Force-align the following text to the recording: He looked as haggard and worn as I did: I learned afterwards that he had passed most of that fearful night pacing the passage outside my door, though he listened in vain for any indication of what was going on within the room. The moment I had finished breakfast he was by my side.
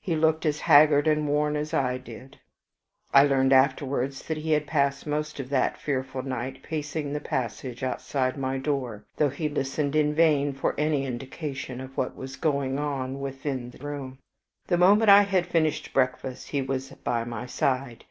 He 0.00 0.16
looked 0.16 0.44
as 0.44 0.58
haggard 0.62 1.06
and 1.06 1.28
worn 1.28 1.54
as 1.54 1.72
I 1.72 1.98
did: 1.98 2.40
I 3.14 3.22
learned 3.22 3.52
afterwards 3.52 4.24
that 4.26 4.38
he 4.38 4.50
had 4.50 4.66
passed 4.66 5.06
most 5.06 5.38
of 5.38 5.50
that 5.50 5.78
fearful 5.78 6.22
night 6.24 6.64
pacing 6.64 7.12
the 7.12 7.20
passage 7.20 7.84
outside 7.84 8.36
my 8.36 8.58
door, 8.58 9.04
though 9.18 9.28
he 9.28 9.48
listened 9.48 9.94
in 9.94 10.16
vain 10.16 10.52
for 10.52 10.74
any 10.78 11.06
indication 11.06 11.80
of 11.80 11.96
what 11.96 12.16
was 12.16 12.34
going 12.34 12.76
on 12.76 13.20
within 13.20 13.70
the 13.70 13.78
room. 13.78 14.18
The 14.66 14.78
moment 14.78 15.10
I 15.10 15.22
had 15.22 15.46
finished 15.46 15.92
breakfast 15.92 16.48
he 16.48 16.60
was 16.60 16.88
by 17.04 17.22
my 17.22 17.46
side. 17.46 18.04